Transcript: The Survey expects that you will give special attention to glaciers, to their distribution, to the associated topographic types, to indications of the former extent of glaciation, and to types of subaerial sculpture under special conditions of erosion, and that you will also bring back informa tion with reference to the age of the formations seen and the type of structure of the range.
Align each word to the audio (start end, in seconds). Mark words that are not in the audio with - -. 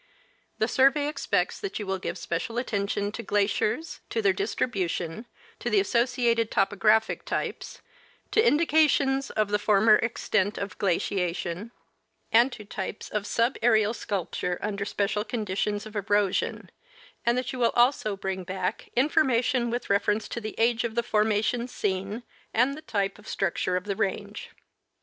The 0.57 0.67
Survey 0.67 1.07
expects 1.07 1.59
that 1.59 1.77
you 1.77 1.85
will 1.85 1.99
give 1.99 2.17
special 2.17 2.57
attention 2.57 3.11
to 3.11 3.21
glaciers, 3.21 3.99
to 4.09 4.19
their 4.19 4.33
distribution, 4.33 5.27
to 5.59 5.69
the 5.69 5.79
associated 5.79 6.49
topographic 6.49 7.23
types, 7.23 7.83
to 8.31 8.43
indications 8.43 9.29
of 9.29 9.49
the 9.49 9.59
former 9.59 9.97
extent 9.97 10.57
of 10.57 10.75
glaciation, 10.79 11.69
and 12.31 12.51
to 12.51 12.65
types 12.65 13.09
of 13.09 13.25
subaerial 13.25 13.93
sculpture 13.93 14.57
under 14.59 14.85
special 14.85 15.23
conditions 15.23 15.85
of 15.85 15.95
erosion, 15.95 16.71
and 17.23 17.37
that 17.37 17.53
you 17.53 17.59
will 17.59 17.69
also 17.75 18.17
bring 18.17 18.43
back 18.43 18.89
informa 18.97 19.43
tion 19.43 19.69
with 19.69 19.91
reference 19.91 20.27
to 20.29 20.41
the 20.41 20.55
age 20.57 20.83
of 20.83 20.95
the 20.95 21.03
formations 21.03 21.71
seen 21.71 22.23
and 22.55 22.73
the 22.75 22.81
type 22.81 23.19
of 23.19 23.27
structure 23.27 23.75
of 23.77 23.83
the 23.83 23.95
range. 23.95 24.49